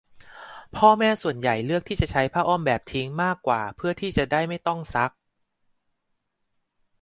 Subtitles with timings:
[0.75, 5.11] พ่อแม่ส่วนใหญ่เลือกที่จะใช้ผ้าอ้อมแบบทิ้งมากกว่าเพื่อที่จะได้ไม่ต้องซัก